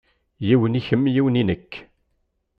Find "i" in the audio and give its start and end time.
0.79-0.81, 1.41-1.43